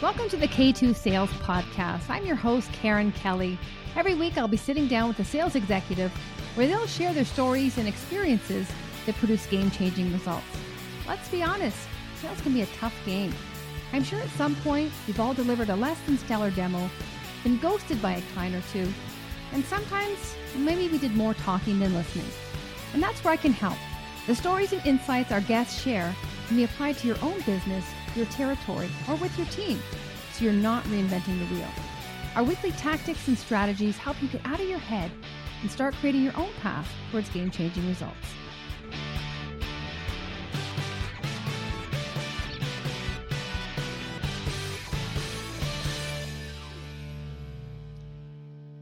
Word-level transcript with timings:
Welcome 0.00 0.28
to 0.28 0.36
the 0.36 0.46
K2 0.46 0.94
Sales 0.94 1.30
Podcast. 1.30 2.08
I'm 2.08 2.24
your 2.24 2.36
host, 2.36 2.70
Karen 2.72 3.10
Kelly. 3.10 3.58
Every 3.96 4.14
week, 4.14 4.38
I'll 4.38 4.46
be 4.46 4.56
sitting 4.56 4.86
down 4.86 5.08
with 5.08 5.18
a 5.18 5.24
sales 5.24 5.56
executive 5.56 6.12
where 6.54 6.68
they'll 6.68 6.86
share 6.86 7.12
their 7.12 7.24
stories 7.24 7.78
and 7.78 7.88
experiences 7.88 8.70
that 9.06 9.16
produce 9.16 9.44
game 9.46 9.72
changing 9.72 10.12
results. 10.12 10.46
Let's 11.08 11.28
be 11.28 11.42
honest, 11.42 11.76
sales 12.14 12.40
can 12.42 12.54
be 12.54 12.62
a 12.62 12.66
tough 12.66 12.94
game. 13.04 13.34
I'm 13.92 14.04
sure 14.04 14.20
at 14.20 14.28
some 14.30 14.54
point 14.54 14.92
we've 15.08 15.18
all 15.18 15.34
delivered 15.34 15.68
a 15.68 15.74
less 15.74 16.00
than 16.02 16.16
stellar 16.16 16.52
demo, 16.52 16.88
been 17.42 17.58
ghosted 17.58 18.00
by 18.00 18.12
a 18.12 18.22
client 18.34 18.54
or 18.54 18.62
two, 18.72 18.88
and 19.52 19.64
sometimes 19.64 20.36
maybe 20.56 20.86
we 20.86 20.98
did 20.98 21.16
more 21.16 21.34
talking 21.34 21.80
than 21.80 21.92
listening. 21.94 22.30
And 22.94 23.02
that's 23.02 23.24
where 23.24 23.34
I 23.34 23.36
can 23.36 23.52
help. 23.52 23.78
The 24.28 24.36
stories 24.36 24.72
and 24.72 24.86
insights 24.86 25.32
our 25.32 25.40
guests 25.40 25.82
share 25.82 26.14
can 26.46 26.56
be 26.56 26.62
applied 26.62 26.98
to 26.98 27.08
your 27.08 27.18
own 27.20 27.40
business 27.40 27.84
your 28.18 28.26
territory, 28.26 28.90
or 29.08 29.14
with 29.16 29.36
your 29.38 29.46
team 29.46 29.80
so 30.32 30.44
you're 30.44 30.52
not 30.52 30.84
reinventing 30.84 31.38
the 31.38 31.54
wheel. 31.54 31.68
Our 32.36 32.44
weekly 32.44 32.72
tactics 32.72 33.26
and 33.28 33.38
strategies 33.38 33.96
help 33.96 34.20
you 34.22 34.28
get 34.28 34.44
out 34.44 34.60
of 34.60 34.68
your 34.68 34.78
head 34.78 35.10
and 35.62 35.70
start 35.70 35.94
creating 35.94 36.22
your 36.22 36.36
own 36.36 36.52
path 36.60 36.88
towards 37.10 37.30
game 37.30 37.50
changing 37.50 37.88
results. 37.88 38.16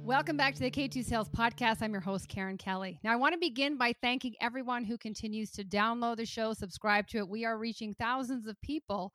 Welcome 0.06 0.36
back 0.36 0.54
to 0.54 0.60
the 0.60 0.70
K2 0.70 1.04
Sales 1.04 1.28
Podcast. 1.28 1.78
I'm 1.82 1.90
your 1.90 2.00
host, 2.00 2.28
Karen 2.28 2.56
Kelly. 2.56 3.00
Now, 3.02 3.12
I 3.12 3.16
want 3.16 3.32
to 3.32 3.40
begin 3.40 3.76
by 3.76 3.92
thanking 4.00 4.34
everyone 4.40 4.84
who 4.84 4.96
continues 4.96 5.50
to 5.50 5.64
download 5.64 6.18
the 6.18 6.24
show, 6.24 6.52
subscribe 6.52 7.08
to 7.08 7.18
it. 7.18 7.28
We 7.28 7.44
are 7.44 7.58
reaching 7.58 7.92
thousands 7.98 8.46
of 8.46 8.54
people, 8.60 9.12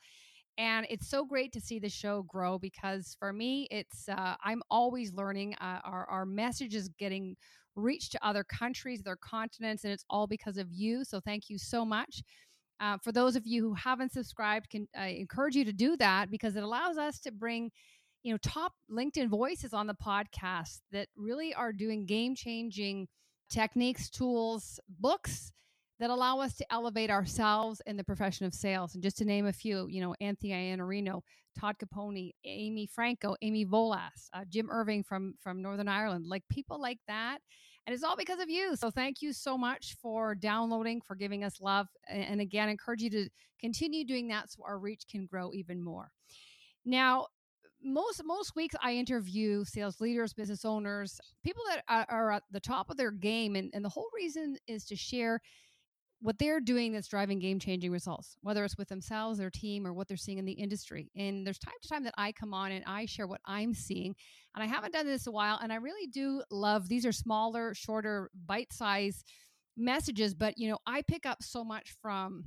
and 0.58 0.86
it's 0.90 1.08
so 1.08 1.24
great 1.24 1.54
to 1.54 1.62
see 1.62 1.80
the 1.80 1.88
show 1.88 2.24
grow 2.24 2.60
because 2.60 3.16
for 3.18 3.32
me, 3.32 3.70
it's 3.72 4.10
uh, 4.10 4.36
I'm 4.44 4.62
always 4.70 5.14
learning. 5.14 5.56
Uh, 5.62 5.80
our 5.86 6.06
our 6.10 6.26
message 6.26 6.76
is 6.76 6.90
getting 7.00 7.38
reached 7.78 8.12
to 8.12 8.28
other 8.28 8.44
countries, 8.44 9.00
other 9.00 9.18
continents, 9.22 9.86
and 9.86 9.94
it's 9.94 10.04
all 10.10 10.28
because 10.28 10.58
of 10.58 10.68
you. 10.74 11.06
So, 11.06 11.22
thank 11.22 11.50
you 11.50 11.58
so 11.58 11.86
much. 11.86 12.22
Uh, 12.82 12.98
for 12.98 13.14
those 13.14 13.38
of 13.38 13.48
you 13.48 13.62
who 13.62 13.74
haven't 13.76 14.12
subscribed, 14.12 14.70
can 14.70 14.90
I 14.94 15.08
encourage 15.08 15.56
you 15.56 15.64
to 15.64 15.72
do 15.72 15.96
that 15.98 16.30
because 16.30 16.58
it 16.58 16.64
allows 16.64 16.98
us 16.98 17.22
to 17.22 17.32
bring 17.32 17.72
you 18.24 18.32
know 18.32 18.38
top 18.44 18.74
linkedin 18.90 19.28
voices 19.28 19.74
on 19.74 19.88
the 19.88 19.96
podcast 19.96 20.80
that 20.92 21.08
really 21.16 21.54
are 21.54 21.74
doing 21.74 22.06
game 22.06 22.36
changing 22.36 23.08
techniques 23.50 24.10
tools 24.10 24.80
books 25.00 25.52
that 26.00 26.10
allow 26.10 26.40
us 26.40 26.56
to 26.56 26.74
elevate 26.74 27.12
ourselves 27.12 27.80
in 27.86 27.96
the 27.96 28.04
profession 28.04 28.48
of 28.48 28.56
sales. 28.56 28.96
And 28.96 29.04
just 29.04 29.18
to 29.18 29.26
name 29.26 29.46
a 29.46 29.54
few 29.54 29.88
you 29.88 30.02
know 30.02 30.16
anthony 30.22 30.52
iannarino 30.52 31.22
todd 31.60 31.76
caponi 31.80 32.32
amy 32.46 32.88
Franko, 32.88 33.36
amy 33.42 33.66
volas 33.66 34.30
uh, 34.34 34.44
jim 34.50 34.70
irving 34.72 35.04
from 35.04 35.36
from 35.42 35.62
northern 35.62 35.88
ireland 35.88 36.26
like 36.28 36.44
people 36.50 36.82
like 36.82 37.00
that. 37.08 37.40
And 37.88 37.96
it's 37.96 38.04
all 38.04 38.16
because 38.16 38.40
of 38.40 38.48
you. 38.48 38.76
So 38.76 38.92
thank 38.92 39.24
you 39.24 39.34
so 39.34 39.58
much 39.58 39.96
for 40.00 40.36
downloading 40.36 41.02
for 41.02 41.16
giving 41.16 41.44
us 41.44 41.60
love. 41.60 41.88
And 42.08 42.40
again 42.40 42.68
I 42.68 42.72
encourage 42.72 43.02
you 43.02 43.10
to 43.10 43.30
continue 43.60 44.06
doing 44.06 44.28
that 44.30 44.52
so 44.52 44.64
our 44.66 44.78
reach 44.80 45.04
can 45.10 45.26
grow 45.26 45.52
even 45.54 45.84
more. 45.84 46.12
Now 46.86 47.28
most 47.84 48.22
most 48.26 48.56
weeks 48.56 48.76
I 48.82 48.94
interview 48.94 49.64
sales 49.66 50.00
leaders, 50.00 50.34
business 50.34 50.66
owners, 50.66 51.20
people 51.44 51.64
that 51.70 51.84
are, 51.88 52.06
are 52.10 52.32
at 52.32 52.44
the 52.52 52.60
top 52.60 52.90
of 52.90 52.98
their 52.98 53.12
game, 53.12 53.56
and, 53.56 53.72
and 53.74 53.84
the 53.84 53.90
whole 53.90 54.10
reason 54.16 54.58
is 54.68 54.86
to 54.86 54.96
share 54.96 55.40
what 56.22 56.38
they're 56.38 56.62
doing 56.62 56.94
that's 56.94 57.08
driving 57.08 57.40
game 57.40 57.58
changing 57.60 57.92
results, 57.92 58.38
whether 58.42 58.64
it's 58.64 58.78
with 58.78 58.88
themselves, 58.90 59.40
their 59.40 59.50
team, 59.50 59.88
or 59.88 59.94
what 59.94 60.08
they're 60.08 60.18
seeing 60.18 60.38
in 60.38 60.46
the 60.46 60.52
industry. 60.52 61.10
And 61.16 61.46
there's 61.46 61.58
time 61.58 61.74
to 61.82 61.90
time 61.90 62.04
that 62.04 62.14
I 62.16 62.32
come 62.32 62.54
on 62.54 62.72
and 62.72 62.86
I 62.86 63.08
share 63.08 63.26
what 63.26 63.42
I'm 63.46 63.74
seeing. 63.74 64.16
And 64.54 64.64
I 64.64 64.68
haven't 64.68 64.94
done 64.94 65.08
this 65.08 65.26
a 65.26 65.32
while, 65.32 65.60
and 65.62 65.74
I 65.74 65.78
really 65.78 66.08
do 66.08 66.44
love 66.52 66.88
these 66.88 67.06
are 67.06 67.12
smaller, 67.12 67.74
shorter, 67.74 68.30
bite 68.46 68.72
size 68.72 69.24
messages, 69.78 70.34
but 70.34 70.58
you 70.58 70.70
know, 70.70 70.78
I 70.86 71.02
pick 71.02 71.26
up 71.26 71.42
so 71.42 71.64
much 71.64 71.96
from 72.02 72.44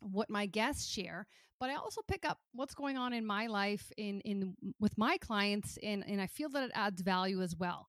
what 0.00 0.30
my 0.30 0.46
guests 0.46 0.86
share 0.86 1.26
but 1.58 1.70
I 1.70 1.74
also 1.76 2.02
pick 2.06 2.24
up 2.24 2.38
what's 2.52 2.74
going 2.74 2.96
on 2.96 3.12
in 3.12 3.24
my 3.24 3.46
life 3.46 3.90
in 3.96 4.20
in 4.22 4.54
with 4.78 4.96
my 4.98 5.16
clients 5.18 5.78
and 5.82 6.04
and 6.06 6.20
I 6.20 6.26
feel 6.26 6.48
that 6.50 6.64
it 6.64 6.70
adds 6.74 7.02
value 7.02 7.42
as 7.42 7.56
well. 7.56 7.86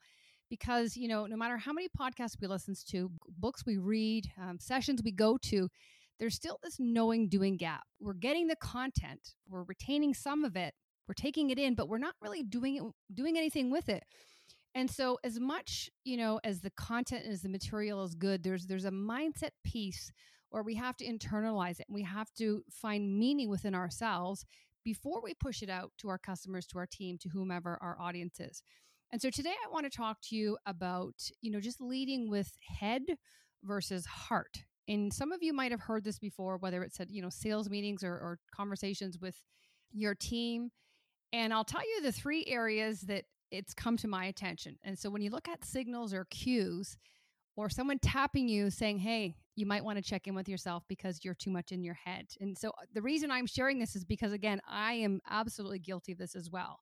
Because 0.49 0.95
you 0.95 1.07
know 1.07 1.25
no 1.25 1.35
matter 1.35 1.57
how 1.57 1.73
many 1.73 1.87
podcasts 1.89 2.37
we 2.41 2.47
listen 2.47 2.75
to 2.89 3.11
books 3.37 3.65
we 3.65 3.77
read 3.77 4.31
um, 4.41 4.57
sessions 4.59 5.01
we 5.03 5.11
go 5.11 5.37
to 5.43 5.69
there's 6.19 6.35
still 6.35 6.57
this 6.63 6.77
knowing 6.79 7.29
doing 7.29 7.57
gap. 7.57 7.83
We're 7.99 8.13
getting 8.13 8.47
the 8.47 8.55
content 8.55 9.35
we're 9.49 9.63
retaining 9.63 10.13
some 10.13 10.43
of 10.43 10.55
it 10.55 10.73
we're 11.07 11.13
taking 11.13 11.49
it 11.49 11.59
in 11.59 11.75
but 11.75 11.89
we're 11.89 11.97
not 11.97 12.15
really 12.21 12.43
doing 12.43 12.77
it 12.77 12.83
doing 13.13 13.37
anything 13.37 13.71
with 13.71 13.89
it. 13.89 14.03
And 14.73 14.89
so 14.89 15.17
as 15.23 15.39
much 15.39 15.89
you 16.05 16.15
know 16.15 16.39
as 16.43 16.61
the 16.61 16.71
content 16.71 17.25
as 17.27 17.41
the 17.41 17.49
material 17.49 18.03
is 18.05 18.15
good 18.15 18.43
there's 18.43 18.65
there's 18.67 18.85
a 18.85 18.91
mindset 18.91 19.51
piece 19.65 20.11
or 20.51 20.63
we 20.63 20.75
have 20.75 20.97
to 20.97 21.05
internalize 21.05 21.79
it. 21.79 21.87
We 21.89 22.03
have 22.03 22.31
to 22.37 22.63
find 22.69 23.17
meaning 23.17 23.49
within 23.49 23.75
ourselves 23.75 24.45
before 24.83 25.21
we 25.21 25.33
push 25.33 25.61
it 25.61 25.69
out 25.69 25.91
to 25.99 26.09
our 26.09 26.17
customers, 26.17 26.65
to 26.67 26.77
our 26.77 26.87
team, 26.87 27.17
to 27.19 27.29
whomever 27.29 27.77
our 27.81 27.99
audience 27.99 28.39
is. 28.39 28.61
And 29.11 29.21
so 29.21 29.29
today 29.29 29.53
I 29.65 29.71
want 29.71 29.85
to 29.85 29.95
talk 29.95 30.17
to 30.29 30.35
you 30.35 30.57
about, 30.65 31.15
you 31.41 31.51
know, 31.51 31.59
just 31.59 31.81
leading 31.81 32.29
with 32.29 32.51
head 32.79 33.03
versus 33.63 34.05
heart. 34.05 34.63
And 34.87 35.13
some 35.13 35.31
of 35.31 35.43
you 35.43 35.53
might 35.53 35.71
have 35.71 35.81
heard 35.81 36.03
this 36.03 36.19
before, 36.19 36.57
whether 36.57 36.83
it's 36.83 36.99
at, 36.99 37.09
you 37.09 37.21
know, 37.21 37.29
sales 37.29 37.69
meetings 37.69 38.03
or, 38.03 38.13
or 38.13 38.39
conversations 38.55 39.17
with 39.19 39.35
your 39.91 40.15
team. 40.15 40.69
And 41.33 41.53
I'll 41.53 41.65
tell 41.65 41.81
you 41.81 42.01
the 42.01 42.11
three 42.11 42.45
areas 42.47 43.01
that 43.01 43.25
it's 43.51 43.73
come 43.73 43.97
to 43.97 44.07
my 44.07 44.25
attention. 44.25 44.77
And 44.83 44.97
so 44.97 45.09
when 45.09 45.21
you 45.21 45.29
look 45.29 45.47
at 45.47 45.65
signals 45.65 46.13
or 46.13 46.25
cues, 46.29 46.97
or 47.57 47.69
someone 47.69 47.99
tapping 47.99 48.47
you 48.47 48.69
saying, 48.69 48.99
Hey, 48.99 49.35
you 49.57 49.65
might 49.65 49.83
want 49.83 49.97
to 49.97 50.03
check 50.03 50.27
in 50.27 50.35
with 50.35 50.47
yourself 50.47 50.83
because 50.87 51.19
you're 51.23 51.33
too 51.33 51.49
much 51.49 51.71
in 51.71 51.83
your 51.83 51.95
head. 51.95 52.27
And 52.39 52.55
so 52.57 52.69
uh, 52.69 52.85
the 52.93 53.01
reason 53.01 53.31
I'm 53.31 53.47
sharing 53.47 53.79
this 53.79 53.95
is 53.95 54.05
because, 54.05 54.31
again, 54.31 54.61
I 54.69 54.93
am 54.93 55.19
absolutely 55.27 55.79
guilty 55.79 56.11
of 56.11 56.19
this 56.19 56.35
as 56.35 56.51
well. 56.51 56.79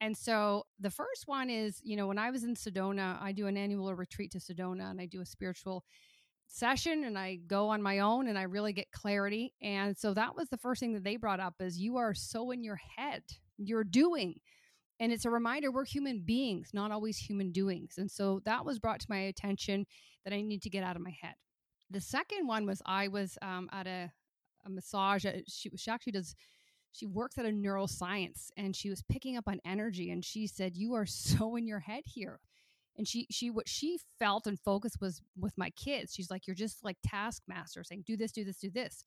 And 0.00 0.16
so 0.16 0.66
the 0.78 0.90
first 0.90 1.24
one 1.26 1.48
is, 1.48 1.80
you 1.82 1.96
know, 1.96 2.06
when 2.06 2.18
I 2.18 2.30
was 2.30 2.44
in 2.44 2.54
Sedona, 2.54 3.20
I 3.20 3.32
do 3.32 3.46
an 3.46 3.56
annual 3.56 3.94
retreat 3.94 4.32
to 4.32 4.38
Sedona 4.38 4.90
and 4.90 5.00
I 5.00 5.06
do 5.06 5.22
a 5.22 5.26
spiritual 5.26 5.84
session 6.48 7.04
and 7.04 7.18
I 7.18 7.36
go 7.46 7.70
on 7.70 7.80
my 7.80 8.00
own 8.00 8.28
and 8.28 8.38
I 8.38 8.42
really 8.42 8.74
get 8.74 8.90
clarity. 8.90 9.54
And 9.62 9.96
so 9.96 10.12
that 10.12 10.36
was 10.36 10.50
the 10.50 10.58
first 10.58 10.80
thing 10.80 10.92
that 10.92 11.04
they 11.04 11.16
brought 11.16 11.40
up 11.40 11.54
is 11.60 11.78
you 11.78 11.96
are 11.96 12.12
so 12.12 12.50
in 12.50 12.62
your 12.62 12.78
head. 12.96 13.22
You're 13.56 13.84
doing 13.84 14.34
and 15.00 15.12
it's 15.12 15.24
a 15.24 15.30
reminder 15.30 15.70
we're 15.72 15.84
human 15.84 16.20
beings, 16.20 16.70
not 16.74 16.92
always 16.92 17.16
human 17.16 17.52
doings. 17.52 17.94
And 17.96 18.10
so 18.10 18.40
that 18.44 18.64
was 18.64 18.78
brought 18.78 19.00
to 19.00 19.06
my 19.08 19.18
attention 19.18 19.86
that 20.24 20.34
I 20.34 20.42
need 20.42 20.62
to 20.62 20.70
get 20.70 20.84
out 20.84 20.94
of 20.94 21.02
my 21.02 21.14
head. 21.22 21.34
The 21.92 22.00
second 22.00 22.46
one 22.46 22.66
was 22.66 22.82
I 22.86 23.08
was 23.08 23.38
um, 23.42 23.68
at 23.72 23.86
a, 23.86 24.10
a 24.64 24.70
massage. 24.70 25.24
Uh, 25.26 25.40
she, 25.46 25.70
she 25.76 25.90
actually 25.90 26.12
does 26.12 26.34
she 26.94 27.06
works 27.06 27.38
at 27.38 27.46
a 27.46 27.48
neuroscience 27.48 28.50
and 28.58 28.76
she 28.76 28.90
was 28.90 29.02
picking 29.08 29.38
up 29.38 29.48
on 29.48 29.60
energy 29.64 30.10
and 30.10 30.22
she 30.24 30.46
said 30.46 30.76
you 30.76 30.92
are 30.94 31.06
so 31.06 31.56
in 31.56 31.66
your 31.66 31.80
head 31.80 32.02
here 32.04 32.40
and 32.96 33.08
she 33.08 33.26
she 33.30 33.50
what 33.50 33.68
she 33.68 33.98
felt 34.18 34.46
and 34.46 34.60
focused 34.60 35.00
was 35.00 35.22
with 35.38 35.56
my 35.56 35.70
kids 35.70 36.12
she's 36.14 36.30
like 36.30 36.46
you're 36.46 36.54
just 36.54 36.84
like 36.84 36.98
taskmaster 37.02 37.82
saying 37.82 38.04
do 38.06 38.14
this 38.14 38.30
do 38.30 38.44
this 38.44 38.58
do 38.58 38.70
this 38.70 39.04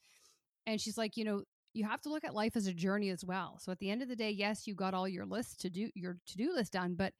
and 0.65 0.81
she's 0.81 0.97
like 0.97 1.15
you 1.15 1.23
know 1.23 1.43
you 1.75 1.83
have 1.85 2.01
to 2.01 2.09
look 2.09 2.23
at 2.23 2.33
life 2.33 2.55
as 2.55 2.67
a 2.67 2.73
journey 2.73 3.09
as 3.09 3.23
well. 3.23 3.59
So 3.59 3.71
at 3.71 3.79
the 3.79 3.91
end 3.91 4.01
of 4.01 4.07
the 4.07 4.15
day, 4.15 4.31
yes, 4.31 4.65
you 4.65 4.73
got 4.73 4.93
all 4.93 5.07
your 5.07 5.25
lists 5.25 5.57
to 5.57 5.69
do 5.69 5.89
your 5.93 6.17
to-do 6.25 6.53
list 6.53 6.71
done, 6.73 6.95
but 6.95 7.13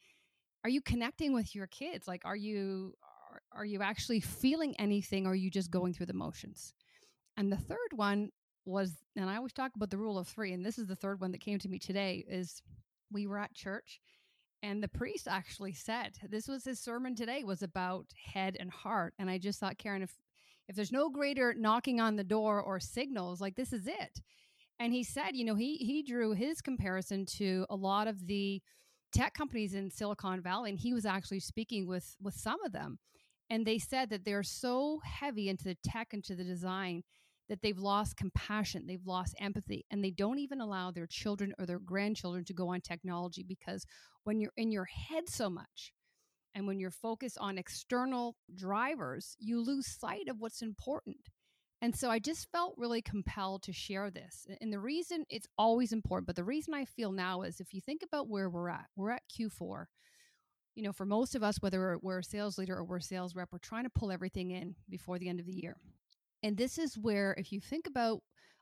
are 0.64 0.70
you 0.70 0.82
connecting 0.82 1.34
with 1.34 1.54
your 1.54 1.68
kids? 1.68 2.08
Like 2.08 2.22
are 2.26 2.36
you 2.38 2.94
are, 3.56 3.66
you 3.66 3.82
actually 3.82 4.20
feeling 4.20 4.76
anything 4.80 5.26
or 5.26 5.32
are 5.32 5.36
you 5.36 5.50
just 5.50 5.72
going 5.72 5.94
through 5.94 6.08
the 6.08 6.14
motions? 6.14 6.74
And 7.38 7.52
the 7.52 7.58
third 7.58 7.92
one 7.94 8.30
was 8.66 8.94
and 9.16 9.30
I 9.30 9.36
always 9.36 9.54
talk 9.54 9.72
about 9.76 9.92
the 9.92 9.98
rule 9.98 10.18
of 10.18 10.28
3 10.28 10.54
and 10.54 10.66
this 10.66 10.80
is 10.80 10.88
the 10.88 10.96
third 10.96 11.22
one 11.22 11.32
that 11.32 11.42
came 11.42 11.60
to 11.60 11.70
me 11.70 11.78
today 11.78 12.26
is 12.28 12.64
we 13.12 13.28
were 13.28 13.38
at 13.38 13.54
church 13.54 14.00
and 14.64 14.82
the 14.82 14.88
priest 14.88 15.28
actually 15.30 15.74
said 15.74 16.14
this 16.32 16.48
was 16.48 16.66
his 16.66 16.80
sermon 16.80 17.14
today 17.14 17.44
was 17.44 17.62
about 17.62 18.08
head 18.34 18.58
and 18.60 18.72
heart 18.72 19.14
and 19.20 19.30
i 19.30 19.38
just 19.38 19.60
thought 19.60 19.78
karen 19.78 20.02
if 20.02 20.18
if 20.68 20.76
there's 20.76 20.92
no 20.92 21.12
greater 21.12 21.54
knocking 21.56 22.02
on 22.02 22.16
the 22.16 22.24
door 22.24 22.60
or 22.60 22.80
signals 22.80 23.40
like 23.40 23.56
this 23.56 23.72
is 23.72 23.86
it 23.86 24.20
and 24.80 24.92
he 24.92 25.04
said, 25.04 25.36
you 25.36 25.46
know, 25.46 25.56
he 25.56 25.78
he 25.78 26.04
drew 26.04 26.34
his 26.34 26.62
comparison 26.62 27.26
to 27.38 27.66
a 27.70 27.76
lot 27.76 28.08
of 28.08 28.26
the 28.28 28.62
tech 29.14 29.34
companies 29.34 29.74
in 29.74 29.90
Silicon 29.90 30.42
Valley, 30.42 30.70
and 30.70 30.80
he 30.80 30.94
was 30.94 31.06
actually 31.06 31.40
speaking 31.40 31.88
with 31.88 32.16
with 32.22 32.34
some 32.34 32.62
of 32.66 32.72
them, 32.72 33.00
and 33.50 33.66
they 33.66 33.78
said 33.80 34.10
that 34.10 34.26
they're 34.26 34.44
so 34.44 35.00
heavy 35.04 35.50
into 35.50 35.66
the 35.66 35.78
tech, 35.84 36.14
into 36.14 36.36
the 36.36 36.44
design, 36.44 37.04
that 37.50 37.62
they've 37.62 37.78
lost 37.78 38.18
compassion, 38.18 38.86
they've 38.88 39.06
lost 39.06 39.36
empathy, 39.40 39.86
and 39.92 40.04
they 40.04 40.12
don't 40.12 40.40
even 40.40 40.62
allow 40.62 40.92
their 40.92 41.08
children 41.08 41.54
or 41.60 41.66
their 41.66 41.80
grandchildren 41.80 42.44
to 42.46 42.54
go 42.54 42.70
on 42.70 42.82
technology 42.82 43.44
because 43.48 43.86
when 44.24 44.40
you're 44.40 44.54
in 44.58 44.72
your 44.72 44.86
head 44.86 45.30
so 45.30 45.50
much. 45.50 45.94
And 46.56 46.68
when 46.68 46.80
you're 46.80 46.92
focused 46.92 47.38
on 47.40 47.58
external 47.58 48.36
drivers, 48.56 49.36
you 49.40 49.62
lose 49.62 49.88
sight 49.88 50.30
of 50.30 50.40
what's 50.40 50.62
important 50.62 51.18
And 51.82 51.96
so 51.96 52.10
I 52.10 52.20
just 52.20 52.52
felt 52.52 52.74
really 52.78 53.02
compelled 53.02 53.64
to 53.64 53.74
share 53.74 54.10
this. 54.10 54.48
And 54.62 54.74
the 54.74 54.80
reason 54.80 55.26
it's 55.30 55.48
always 55.58 55.92
important, 55.92 56.28
but 56.28 56.36
the 56.36 56.44
reason 56.44 56.74
I 56.74 56.86
feel 56.86 57.12
now 57.12 57.44
is 57.44 57.60
if 57.60 57.74
you 57.74 57.82
think 57.82 58.02
about 58.04 58.30
where 58.30 58.50
we're 58.50 58.70
at, 58.70 58.88
we're 58.96 59.12
at 59.12 59.24
Q4. 59.30 59.86
You 60.76 60.84
know, 60.84 60.92
for 60.92 61.06
most 61.06 61.36
of 61.36 61.44
us, 61.44 61.62
whether 61.62 61.98
we're 62.02 62.20
a 62.20 62.24
sales 62.24 62.58
leader 62.58 62.78
or 62.78 62.84
we're 62.84 62.98
a 62.98 63.02
sales 63.02 63.36
rep, 63.36 63.50
we're 63.52 63.60
trying 63.60 63.86
to 63.86 63.90
pull 63.90 64.12
everything 64.12 64.52
in 64.52 64.76
before 64.90 65.18
the 65.18 65.30
end 65.30 65.40
of 65.40 65.46
the 65.46 65.54
year. 65.54 65.78
And 66.44 66.58
this 66.58 66.78
is 66.78 66.98
where, 66.98 67.34
if 67.38 67.52
you 67.52 67.60
think 67.62 67.88
about 67.88 68.22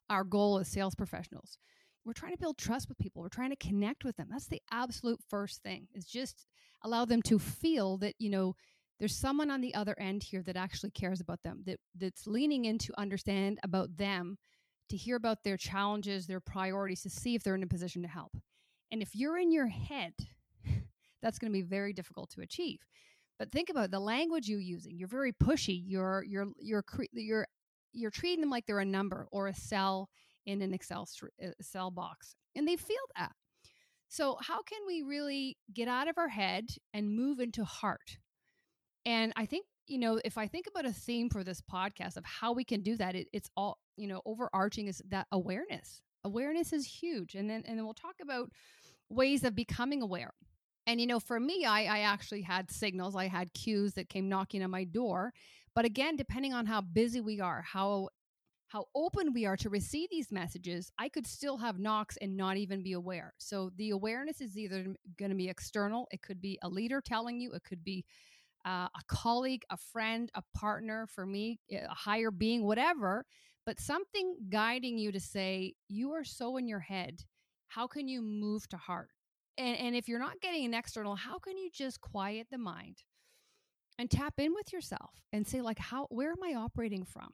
our 0.10 0.24
goal 0.24 0.60
as 0.60 0.68
sales 0.68 0.96
professionals, 0.96 1.58
we're 2.06 2.14
trying 2.14 2.34
to 2.34 2.38
build 2.38 2.58
trust 2.58 2.88
with 2.88 2.98
people. 2.98 3.22
We're 3.22 3.30
trying 3.30 3.50
to 3.50 3.56
connect 3.56 4.04
with 4.04 4.16
them. 4.18 4.28
That's 4.30 4.48
the 4.48 4.62
absolute 4.72 5.20
first 5.30 5.64
thing 5.64 5.88
is 5.94 6.06
just 6.06 6.46
allow 6.84 7.06
them 7.06 7.22
to 7.24 7.40
feel 7.40 7.98
that, 8.00 8.14
you 8.20 8.30
know, 8.30 8.56
there's 9.00 9.16
someone 9.16 9.52
on 9.52 9.62
the 9.62 9.74
other 9.74 9.96
end 10.00 10.24
here 10.24 10.44
that 10.44 10.56
actually 10.56 10.92
cares 10.92 11.20
about 11.20 11.42
them 11.44 11.64
that 11.66 11.80
that's 11.96 12.28
leaning 12.28 12.66
in 12.66 12.78
to 12.80 12.98
understand 12.98 13.60
about 13.64 13.98
them 13.98 14.38
to 14.90 14.98
hear 14.98 15.16
about 15.16 15.44
their 15.44 15.58
challenges 15.58 16.28
their 16.28 16.40
priorities 16.40 17.02
to 17.02 17.10
see 17.10 17.36
if 17.36 17.44
they're 17.44 17.56
in 17.56 17.64
a 17.64 17.68
position 17.68 18.02
to 18.02 18.08
help 18.08 18.32
and 18.92 19.02
if 19.02 19.16
you're 19.16 19.38
in 19.38 19.52
your 19.52 19.68
head 19.68 20.14
that's 21.24 21.40
going 21.40 21.52
to 21.52 21.58
be 21.58 21.64
very 21.64 21.94
difficult 21.94 22.30
to 22.30 22.42
achieve 22.42 22.80
but 23.40 23.52
think 23.52 23.70
about 23.70 23.90
the 23.90 24.00
language 24.00 24.48
you're 24.48 24.60
using 24.60 24.96
you're 24.96 25.08
very 25.08 25.34
pushy 25.34 25.82
you're 25.86 26.24
you're 26.28 26.48
you're 26.60 26.84
you're 27.14 27.48
you're 27.94 28.12
treating 28.12 28.42
them 28.42 28.50
like 28.50 28.66
they're 28.68 28.80
a 28.80 28.86
number 28.86 29.28
or 29.32 29.48
a 29.48 29.56
cell 29.56 30.10
in 30.46 30.62
an 30.62 30.74
excel 30.74 31.08
uh, 31.44 31.48
cell 31.62 31.90
box 31.90 32.36
and 32.56 32.68
they 32.68 32.76
feel 32.76 32.98
that 33.18 33.32
so 34.10 34.38
how 34.42 34.62
can 34.62 34.80
we 34.86 35.02
really 35.02 35.58
get 35.74 35.88
out 35.88 36.08
of 36.08 36.20
our 36.20 36.28
head 36.28 36.70
and 36.94 37.16
move 37.16 37.40
into 37.40 37.64
heart 37.64 38.18
and 39.06 39.34
I 39.36 39.46
think, 39.46 39.66
you 39.88 39.98
know, 39.98 40.20
if 40.24 40.38
I 40.38 40.48
think 40.48 40.68
about 40.68 40.86
a 40.86 40.94
theme 40.94 41.30
for 41.30 41.44
this 41.44 41.62
podcast 41.62 42.18
of 42.18 42.24
how 42.26 42.54
we 42.54 42.64
can 42.64 42.82
do 42.82 42.96
that, 42.98 43.16
it, 43.16 43.28
it's 43.34 43.50
all, 43.58 43.80
you 43.98 44.08
know, 44.08 44.22
overarching 44.26 44.88
is 44.88 45.02
that 45.10 45.28
awareness. 45.32 46.02
Awareness 46.24 46.72
is 46.72 46.86
huge. 46.86 47.36
And 47.36 47.50
then 47.50 47.64
and 47.68 47.78
then 47.78 47.86
we'll 47.86 47.94
talk 47.94 48.16
about 48.22 48.50
ways 49.10 49.44
of 49.44 49.56
becoming 49.56 50.02
aware. 50.02 50.34
And 50.86 51.00
you 51.00 51.08
know, 51.08 51.20
for 51.20 51.40
me, 51.40 51.66
I, 51.66 51.84
I 51.86 52.00
actually 52.00 52.42
had 52.42 52.70
signals, 52.72 53.16
I 53.16 53.28
had 53.28 53.54
cues 53.54 53.94
that 53.94 54.10
came 54.10 54.28
knocking 54.30 54.64
on 54.64 54.72
my 54.72 54.84
door. 54.84 55.34
But 55.76 55.86
again, 55.86 56.16
depending 56.16 56.54
on 56.54 56.66
how 56.66 56.82
busy 56.82 57.22
we 57.22 57.40
are, 57.40 57.62
how 57.62 58.10
how 58.68 58.86
open 58.96 59.34
we 59.34 59.46
are 59.46 59.58
to 59.58 59.70
receive 59.70 60.10
these 60.10 60.32
messages, 60.32 60.92
I 60.98 61.08
could 61.10 61.28
still 61.28 61.58
have 61.58 61.80
knocks 61.80 62.18
and 62.18 62.36
not 62.36 62.58
even 62.58 62.84
be 62.84 62.94
aware. 62.94 63.34
So 63.38 63.72
the 63.78 63.92
awareness 63.92 64.42
is 64.42 64.58
either 64.58 64.96
going 65.18 65.30
to 65.32 65.38
be 65.38 65.50
external, 65.50 66.08
it 66.12 66.24
could 66.24 66.42
be 66.42 66.58
a 66.64 66.70
leader 66.70 67.00
telling 67.00 67.40
you, 67.40 67.54
it 67.54 67.64
could 67.64 67.84
be 67.84 68.04
uh, 68.66 68.88
a 68.96 69.02
colleague, 69.08 69.64
a 69.70 69.78
friend, 69.78 70.30
a 70.36 70.44
partner, 70.56 71.08
for 71.08 71.26
me, 71.26 71.60
a 71.72 71.88
higher 71.94 72.32
being, 72.32 72.66
whatever, 72.66 73.26
but 73.66 73.80
something 73.80 74.38
guiding 74.50 74.98
you 74.98 75.12
to 75.12 75.20
say, 75.20 75.76
you 75.88 76.14
are 76.14 76.24
so 76.24 76.58
in 76.58 76.68
your 76.68 76.80
head. 76.80 77.22
How 77.68 77.88
can 77.88 78.08
you 78.08 78.22
move 78.22 78.68
to 78.70 78.78
heart? 78.78 79.10
And, 79.58 79.78
and 79.78 79.96
if 79.96 80.08
you're 80.08 80.20
not 80.20 80.42
getting 80.42 80.66
an 80.66 80.74
external, 80.74 81.16
how 81.16 81.40
can 81.40 81.58
you 81.58 81.70
just 81.72 82.02
quiet 82.02 82.48
the 82.52 82.58
mind 82.58 83.04
and 84.00 84.10
tap 84.10 84.34
in 84.40 84.54
with 84.54 84.74
yourself 84.74 85.12
and 85.32 85.46
say, 85.46 85.62
like, 85.62 85.80
how, 85.80 86.08
where 86.10 86.32
am 86.32 86.44
I 86.44 86.56
operating 86.56 87.06
from? 87.06 87.30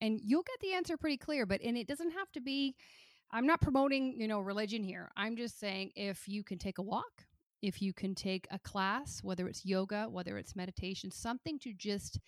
And 0.00 0.20
you'll 0.22 0.42
get 0.42 0.60
the 0.60 0.74
answer 0.74 0.96
pretty 0.96 1.16
clear, 1.16 1.46
but, 1.46 1.60
and 1.62 1.76
it 1.76 1.88
doesn't 1.88 2.10
have 2.12 2.30
to 2.32 2.40
be, 2.40 2.76
I'm 3.32 3.46
not 3.46 3.60
promoting, 3.60 4.14
you 4.20 4.28
know, 4.28 4.40
religion 4.40 4.84
here. 4.84 5.10
I'm 5.16 5.36
just 5.36 5.58
saying 5.58 5.90
if 5.96 6.28
you 6.28 6.44
can 6.44 6.58
take 6.58 6.78
a 6.78 6.82
walk, 6.82 7.24
if 7.62 7.80
you 7.80 7.92
can 7.92 8.14
take 8.14 8.46
a 8.50 8.58
class, 8.58 9.20
whether 9.22 9.48
it's 9.48 9.64
yoga, 9.64 10.06
whether 10.10 10.36
it's 10.36 10.54
meditation, 10.54 11.10
something 11.10 11.58
to 11.60 11.72
just 11.72 12.20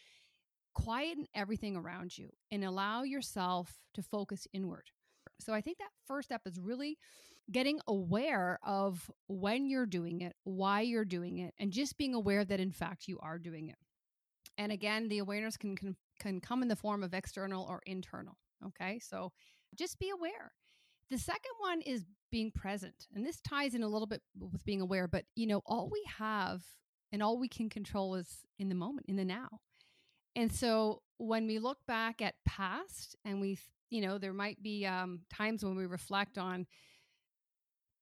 quieten 0.74 1.26
everything 1.34 1.76
around 1.76 2.16
you 2.16 2.30
and 2.50 2.64
allow 2.64 3.02
yourself 3.02 3.78
to 3.94 4.02
focus 4.02 4.46
inward. 4.52 4.90
So 5.40 5.52
I 5.52 5.60
think 5.60 5.78
that 5.78 5.90
first 6.06 6.28
step 6.28 6.42
is 6.46 6.58
really 6.58 6.98
getting 7.50 7.80
aware 7.86 8.58
of 8.64 9.10
when 9.28 9.66
you're 9.66 9.86
doing 9.86 10.20
it, 10.20 10.34
why 10.44 10.80
you're 10.80 11.04
doing 11.04 11.38
it, 11.38 11.54
and 11.58 11.72
just 11.72 11.96
being 11.96 12.14
aware 12.14 12.44
that 12.44 12.60
in 12.60 12.72
fact 12.72 13.08
you 13.08 13.18
are 13.20 13.38
doing 13.38 13.68
it. 13.68 13.76
And 14.58 14.72
again, 14.72 15.08
the 15.08 15.18
awareness 15.18 15.56
can 15.56 15.76
can, 15.76 15.96
can 16.18 16.40
come 16.40 16.62
in 16.62 16.68
the 16.68 16.76
form 16.76 17.02
of 17.02 17.14
external 17.14 17.64
or 17.68 17.82
internal. 17.86 18.36
Okay? 18.66 18.98
So 18.98 19.32
just 19.74 19.98
be 19.98 20.10
aware. 20.10 20.52
The 21.10 21.18
second 21.18 21.52
one 21.58 21.82
is 21.82 22.04
being 22.32 22.50
present. 22.50 23.06
And 23.14 23.24
this 23.24 23.40
ties 23.40 23.74
in 23.74 23.82
a 23.82 23.88
little 23.88 24.08
bit 24.08 24.22
with 24.38 24.64
being 24.64 24.80
aware, 24.80 25.06
but 25.06 25.24
you 25.36 25.46
know, 25.46 25.62
all 25.66 25.88
we 25.90 26.02
have 26.18 26.62
and 27.12 27.22
all 27.22 27.38
we 27.38 27.48
can 27.48 27.68
control 27.68 28.16
is 28.16 28.44
in 28.58 28.68
the 28.68 28.74
moment, 28.74 29.06
in 29.08 29.16
the 29.16 29.24
now. 29.24 29.60
And 30.34 30.52
so 30.52 31.02
when 31.18 31.46
we 31.46 31.58
look 31.58 31.78
back 31.86 32.20
at 32.20 32.34
past 32.44 33.16
and 33.24 33.40
we, 33.40 33.58
you 33.88 34.02
know, 34.02 34.18
there 34.18 34.34
might 34.34 34.62
be 34.62 34.84
um, 34.84 35.20
times 35.32 35.64
when 35.64 35.76
we 35.76 35.86
reflect 35.86 36.36
on 36.36 36.66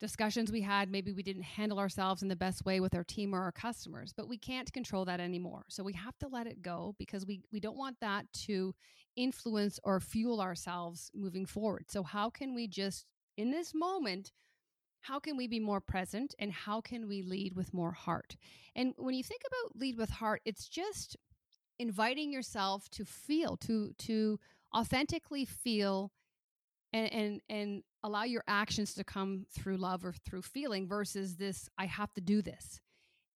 discussions 0.00 0.50
we 0.50 0.60
had, 0.60 0.90
maybe 0.90 1.12
we 1.12 1.22
didn't 1.22 1.42
handle 1.42 1.78
ourselves 1.78 2.22
in 2.22 2.28
the 2.28 2.36
best 2.36 2.64
way 2.64 2.80
with 2.80 2.94
our 2.94 3.04
team 3.04 3.34
or 3.34 3.42
our 3.42 3.52
customers, 3.52 4.12
but 4.16 4.28
we 4.28 4.36
can't 4.36 4.72
control 4.72 5.04
that 5.04 5.20
anymore. 5.20 5.64
So 5.68 5.82
we 5.82 5.92
have 5.94 6.18
to 6.18 6.28
let 6.28 6.46
it 6.46 6.62
go 6.62 6.94
because 6.98 7.26
we, 7.26 7.42
we 7.52 7.60
don't 7.60 7.76
want 7.76 7.96
that 8.00 8.26
to 8.46 8.74
influence 9.16 9.78
or 9.84 10.00
fuel 10.00 10.40
ourselves 10.40 11.10
moving 11.14 11.46
forward. 11.46 11.86
So, 11.88 12.02
how 12.02 12.30
can 12.30 12.54
we 12.54 12.66
just, 12.66 13.06
in 13.36 13.50
this 13.50 13.72
moment, 13.74 14.32
how 15.00 15.20
can 15.20 15.36
we 15.36 15.46
be 15.46 15.60
more 15.60 15.80
present 15.80 16.34
and 16.38 16.50
how 16.50 16.80
can 16.80 17.06
we 17.06 17.22
lead 17.22 17.54
with 17.54 17.74
more 17.74 17.92
heart? 17.92 18.36
And 18.74 18.94
when 18.96 19.14
you 19.14 19.22
think 19.22 19.42
about 19.46 19.78
lead 19.78 19.96
with 19.98 20.10
heart, 20.10 20.40
it's 20.44 20.68
just 20.68 21.16
inviting 21.78 22.32
yourself 22.32 22.88
to 22.90 23.04
feel, 23.04 23.56
to, 23.58 23.92
to 23.98 24.40
authentically 24.74 25.44
feel 25.44 26.10
and, 26.92 27.12
and, 27.12 27.40
and 27.48 27.82
allow 28.04 28.22
your 28.22 28.44
actions 28.46 28.94
to 28.94 29.02
come 29.02 29.46
through 29.50 29.78
love 29.78 30.04
or 30.04 30.12
through 30.12 30.42
feeling 30.42 30.86
versus 30.86 31.36
this, 31.36 31.68
I 31.78 31.86
have 31.86 32.12
to 32.14 32.20
do 32.20 32.42
this 32.42 32.80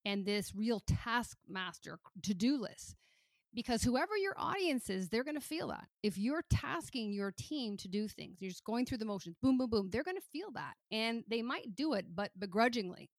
and 0.04 0.24
this 0.24 0.54
real 0.54 0.80
taskmaster 0.86 1.98
to 2.22 2.34
do 2.34 2.60
list 2.60 2.94
because 3.54 3.82
whoever 3.82 4.16
your 4.16 4.34
audience 4.36 4.90
is, 4.90 5.08
they're 5.08 5.24
going 5.24 5.34
to 5.34 5.40
feel 5.40 5.68
that. 5.68 5.86
If 6.02 6.18
you're 6.18 6.44
tasking 6.50 7.12
your 7.12 7.32
team 7.32 7.78
to 7.78 7.88
do 7.88 8.06
things, 8.06 8.40
you're 8.40 8.50
just 8.50 8.64
going 8.64 8.84
through 8.84 8.98
the 8.98 9.06
motions, 9.06 9.36
boom, 9.42 9.56
boom, 9.56 9.70
boom, 9.70 9.88
they're 9.90 10.04
going 10.04 10.18
to 10.18 10.22
feel 10.32 10.52
that. 10.54 10.74
And 10.92 11.24
they 11.28 11.42
might 11.42 11.74
do 11.74 11.94
it, 11.94 12.04
but 12.14 12.30
begrudgingly. 12.38 13.10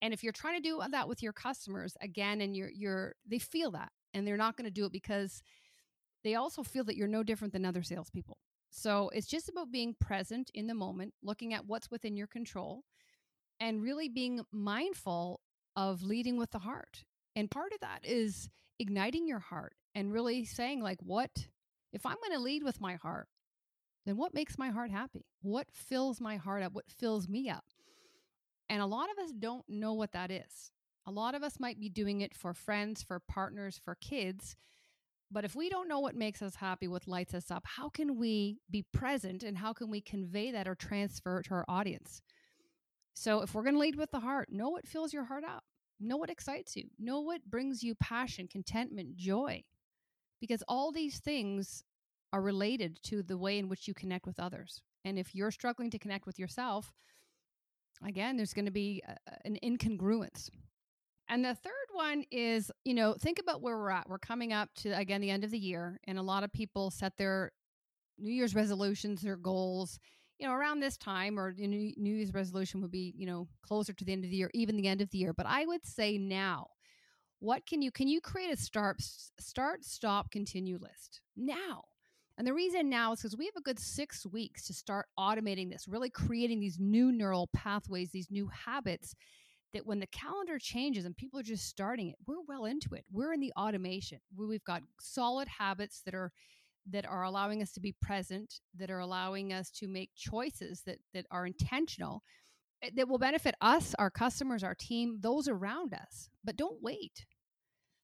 And 0.00 0.14
if 0.14 0.22
you're 0.22 0.32
trying 0.32 0.62
to 0.62 0.68
do 0.68 0.80
that 0.90 1.08
with 1.08 1.22
your 1.22 1.32
customers 1.32 1.96
again, 2.00 2.40
and 2.40 2.56
you're, 2.56 2.70
you're, 2.70 3.14
they 3.28 3.38
feel 3.38 3.72
that 3.72 3.90
and 4.12 4.26
they're 4.26 4.36
not 4.36 4.56
going 4.56 4.66
to 4.66 4.70
do 4.70 4.84
it 4.84 4.92
because 4.92 5.42
they 6.22 6.36
also 6.36 6.62
feel 6.62 6.84
that 6.84 6.96
you're 6.96 7.08
no 7.08 7.22
different 7.22 7.52
than 7.52 7.66
other 7.66 7.82
salespeople. 7.82 8.38
So 8.76 9.08
it's 9.14 9.28
just 9.28 9.48
about 9.48 9.70
being 9.70 9.94
present 10.00 10.50
in 10.52 10.66
the 10.66 10.74
moment, 10.74 11.14
looking 11.22 11.54
at 11.54 11.64
what's 11.64 11.92
within 11.92 12.16
your 12.16 12.26
control, 12.26 12.82
and 13.60 13.80
really 13.80 14.08
being 14.08 14.40
mindful 14.50 15.40
of 15.76 16.02
leading 16.02 16.38
with 16.38 16.50
the 16.50 16.58
heart. 16.58 17.04
And 17.36 17.48
part 17.48 17.72
of 17.72 17.78
that 17.80 18.00
is 18.02 18.50
igniting 18.80 19.28
your 19.28 19.38
heart 19.38 19.74
and 19.94 20.12
really 20.12 20.44
saying, 20.44 20.82
like, 20.82 20.98
what, 21.00 21.30
if 21.92 22.04
I'm 22.04 22.16
going 22.16 22.36
to 22.36 22.42
lead 22.42 22.64
with 22.64 22.80
my 22.80 22.96
heart, 22.96 23.28
then 24.06 24.16
what 24.16 24.34
makes 24.34 24.58
my 24.58 24.70
heart 24.70 24.90
happy? 24.90 25.24
What 25.40 25.68
fills 25.72 26.20
my 26.20 26.36
heart 26.36 26.64
up? 26.64 26.72
What 26.72 26.90
fills 26.90 27.28
me 27.28 27.48
up? 27.48 27.64
And 28.68 28.82
a 28.82 28.86
lot 28.86 29.08
of 29.08 29.24
us 29.24 29.30
don't 29.30 29.64
know 29.68 29.92
what 29.92 30.12
that 30.12 30.32
is. 30.32 30.72
A 31.06 31.12
lot 31.12 31.36
of 31.36 31.44
us 31.44 31.60
might 31.60 31.78
be 31.78 31.88
doing 31.88 32.22
it 32.22 32.34
for 32.34 32.52
friends, 32.52 33.04
for 33.04 33.20
partners, 33.20 33.78
for 33.82 33.94
kids. 33.94 34.56
But 35.30 35.44
if 35.44 35.56
we 35.56 35.68
don't 35.68 35.88
know 35.88 36.00
what 36.00 36.14
makes 36.14 36.42
us 36.42 36.54
happy, 36.54 36.86
what 36.86 37.08
lights 37.08 37.34
us 37.34 37.50
up, 37.50 37.64
how 37.66 37.88
can 37.88 38.18
we 38.18 38.58
be 38.70 38.84
present 38.92 39.42
and 39.42 39.58
how 39.58 39.72
can 39.72 39.90
we 39.90 40.00
convey 40.00 40.52
that 40.52 40.68
or 40.68 40.74
transfer 40.74 41.40
it 41.40 41.46
to 41.46 41.54
our 41.54 41.64
audience? 41.68 42.20
So 43.14 43.42
if 43.42 43.54
we're 43.54 43.62
going 43.62 43.74
to 43.74 43.80
lead 43.80 43.96
with 43.96 44.10
the 44.10 44.20
heart, 44.20 44.48
know 44.50 44.68
what 44.68 44.86
fills 44.86 45.12
your 45.12 45.24
heart 45.24 45.44
up. 45.44 45.64
Know 46.00 46.16
what 46.16 46.30
excites 46.30 46.76
you. 46.76 46.84
Know 46.98 47.20
what 47.20 47.44
brings 47.48 47.82
you 47.82 47.94
passion, 47.94 48.48
contentment, 48.48 49.16
joy. 49.16 49.62
Because 50.40 50.62
all 50.68 50.92
these 50.92 51.18
things 51.20 51.82
are 52.32 52.42
related 52.42 52.98
to 53.04 53.22
the 53.22 53.38
way 53.38 53.58
in 53.58 53.68
which 53.68 53.86
you 53.86 53.94
connect 53.94 54.26
with 54.26 54.40
others. 54.40 54.82
And 55.04 55.18
if 55.18 55.34
you're 55.34 55.52
struggling 55.52 55.90
to 55.90 55.98
connect 55.98 56.26
with 56.26 56.38
yourself, 56.38 56.92
again, 58.04 58.36
there's 58.36 58.52
going 58.52 58.64
to 58.64 58.72
be 58.72 59.02
a, 59.06 59.16
an 59.46 59.58
incongruence. 59.62 60.50
And 61.28 61.44
the 61.44 61.54
third 61.54 61.72
one 61.92 62.24
is, 62.30 62.70
you 62.84 62.94
know, 62.94 63.14
think 63.14 63.38
about 63.38 63.62
where 63.62 63.78
we're 63.78 63.90
at. 63.90 64.08
We're 64.08 64.18
coming 64.18 64.52
up 64.52 64.68
to, 64.76 64.90
again, 64.90 65.20
the 65.20 65.30
end 65.30 65.44
of 65.44 65.50
the 65.50 65.58
year, 65.58 65.98
and 66.06 66.18
a 66.18 66.22
lot 66.22 66.44
of 66.44 66.52
people 66.52 66.90
set 66.90 67.16
their 67.16 67.52
New 68.18 68.32
Year's 68.32 68.54
resolutions, 68.54 69.22
their 69.22 69.36
goals, 69.36 69.98
you 70.38 70.46
know, 70.46 70.52
around 70.54 70.80
this 70.80 70.96
time 70.96 71.38
or 71.38 71.54
New 71.56 71.94
Year's 71.96 72.34
resolution 72.34 72.82
would 72.82 72.90
be, 72.90 73.14
you 73.16 73.26
know, 73.26 73.48
closer 73.62 73.92
to 73.92 74.04
the 74.04 74.12
end 74.12 74.24
of 74.24 74.30
the 74.30 74.36
year, 74.36 74.50
even 74.52 74.76
the 74.76 74.88
end 74.88 75.00
of 75.00 75.10
the 75.10 75.18
year. 75.18 75.32
But 75.32 75.46
I 75.46 75.64
would 75.64 75.86
say 75.86 76.18
now, 76.18 76.68
what 77.38 77.66
can 77.66 77.82
you, 77.82 77.90
can 77.90 78.08
you 78.08 78.20
create 78.20 78.52
a 78.52 78.56
start, 78.56 78.96
start, 79.00 79.84
stop, 79.84 80.30
continue 80.30 80.78
list 80.80 81.20
now? 81.36 81.84
And 82.36 82.46
the 82.46 82.54
reason 82.54 82.90
now 82.90 83.12
is 83.12 83.20
because 83.20 83.36
we 83.36 83.46
have 83.46 83.56
a 83.56 83.62
good 83.62 83.78
six 83.78 84.26
weeks 84.26 84.66
to 84.66 84.74
start 84.74 85.06
automating 85.18 85.70
this, 85.70 85.86
really 85.86 86.10
creating 86.10 86.58
these 86.58 86.78
new 86.80 87.12
neural 87.12 87.48
pathways, 87.52 88.10
these 88.10 88.30
new 88.30 88.48
habits 88.48 89.14
that 89.74 89.86
when 89.86 90.00
the 90.00 90.06
calendar 90.06 90.58
changes 90.58 91.04
and 91.04 91.16
people 91.16 91.38
are 91.38 91.44
just 91.44 91.66
starting 91.66 92.08
it, 92.08 92.16
we're 92.26 92.42
well 92.48 92.64
into 92.64 92.94
it. 92.94 93.04
We're 93.12 93.32
in 93.32 93.40
the 93.40 93.52
automation 93.56 94.18
we've 94.36 94.64
got 94.64 94.82
solid 95.00 95.48
habits 95.48 96.00
that 96.06 96.14
are 96.14 96.32
that 96.90 97.06
are 97.06 97.22
allowing 97.24 97.62
us 97.62 97.72
to 97.72 97.80
be 97.80 97.94
present, 98.02 98.60
that 98.78 98.90
are 98.90 98.98
allowing 98.98 99.52
us 99.52 99.70
to 99.70 99.88
make 99.88 100.10
choices 100.16 100.82
that 100.86 100.98
that 101.12 101.26
are 101.30 101.46
intentional 101.46 102.22
eh, 102.82 102.90
that 102.96 103.08
will 103.08 103.18
benefit 103.18 103.54
us, 103.60 103.94
our 103.98 104.10
customers, 104.10 104.64
our 104.64 104.74
team, 104.74 105.18
those 105.20 105.48
around 105.48 105.92
us. 105.92 106.30
But 106.44 106.56
don't 106.56 106.82
wait. 106.82 107.26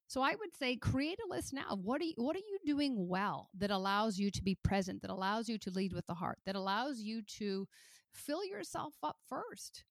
So 0.09 0.23
I 0.23 0.35
would 0.35 0.53
say 0.59 0.75
create 0.75 1.21
a 1.25 1.33
list 1.33 1.53
now. 1.53 1.79
What 1.81 2.01
are 2.01 2.05
you, 2.05 2.15
what 2.17 2.35
are 2.35 2.41
you 2.41 2.59
doing 2.67 3.09
well 3.09 3.49
that 3.57 3.71
allows 3.71 4.19
you 4.19 4.33
to 4.33 4.43
be 4.43 4.59
present, 4.65 5.03
that 5.03 5.11
allows 5.11 5.49
you 5.49 5.57
to 5.59 5.71
lead 5.71 5.93
with 5.93 6.07
the 6.07 6.15
heart, 6.15 6.39
that 6.47 6.57
allows 6.57 6.99
you 6.99 7.23
to 7.39 7.69
fill 8.13 8.45
yourself 8.45 8.95
up 9.03 9.17
first. 9.29 9.85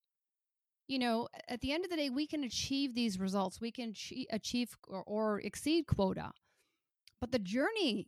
You 0.89 0.97
know, 0.97 1.27
at 1.47 1.61
the 1.61 1.71
end 1.71 1.85
of 1.85 1.91
the 1.91 1.95
day, 1.95 2.09
we 2.09 2.25
can 2.25 2.43
achieve 2.43 2.95
these 2.95 3.19
results. 3.19 3.61
We 3.61 3.71
can 3.71 3.93
achieve 4.31 4.75
or, 4.87 5.03
or 5.03 5.39
exceed 5.39 5.85
quota. 5.85 6.31
But 7.21 7.31
the 7.31 7.37
journey, 7.37 8.07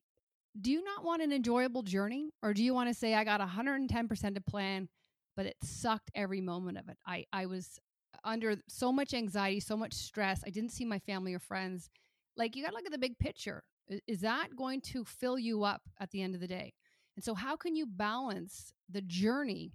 do 0.60 0.72
you 0.72 0.84
not 0.84 1.06
want 1.06 1.22
an 1.22 1.32
enjoyable 1.32 1.84
journey? 1.84 2.32
Or 2.42 2.56
do 2.56 2.64
you 2.64 2.74
want 2.74 2.90
to 2.90 2.96
say, 2.96 3.14
I 3.14 3.24
got 3.24 3.40
110% 3.40 4.34
to 4.34 4.42
plan, 4.42 4.90
but 5.38 5.46
it 5.46 5.58
sucked 5.64 6.10
every 6.16 6.42
moment 6.42 6.80
of 6.80 6.90
it? 6.90 6.98
I, 7.06 7.26
I 7.32 7.46
was 7.46 7.80
under 8.24 8.56
so 8.68 8.92
much 8.92 9.14
anxiety, 9.14 9.60
so 9.60 9.78
much 9.78 9.94
stress. 9.94 10.42
I 10.44 10.50
didn't 10.50 10.72
see 10.72 10.84
my 10.84 10.98
family 10.98 11.36
or 11.36 11.40
friends. 11.40 11.88
Like 12.36 12.56
you 12.56 12.64
got 12.64 12.70
to 12.70 12.76
look 12.76 12.88
at 12.88 12.92
the 12.92 12.98
big 12.98 13.20
picture. 13.20 13.64
Is 14.08 14.22
that 14.22 14.56
going 14.56 14.82
to 14.82 15.06
fill 15.06 15.38
you 15.38 15.64
up 15.64 15.84
at 16.00 16.10
the 16.10 16.24
end 16.24 16.34
of 16.34 16.42
the 16.42 16.48
day? 16.48 16.74
And 17.16 17.24
so, 17.24 17.36
how 17.36 17.56
can 17.58 17.76
you 17.76 17.86
balance 17.86 18.74
the 18.90 19.02
journey? 19.02 19.74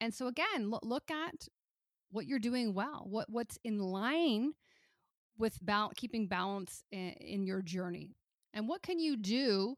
And 0.00 0.14
so, 0.14 0.28
again, 0.28 0.72
look 0.82 1.10
at 1.10 1.48
what 2.12 2.26
you're 2.26 2.38
doing 2.38 2.74
well, 2.74 3.06
what 3.08 3.28
what's 3.28 3.58
in 3.64 3.78
line 3.78 4.52
with 5.38 5.58
keeping 5.96 6.28
balance 6.28 6.84
in, 6.92 7.10
in 7.20 7.42
your 7.44 7.62
journey, 7.62 8.14
and 8.54 8.68
what 8.68 8.82
can 8.82 8.98
you 8.98 9.16
do 9.16 9.76